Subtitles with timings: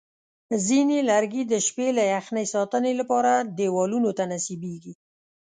[0.67, 4.93] ځینې لرګي د شپې له یخنۍ ساتنې لپاره دیوالونو ته نصبېږي.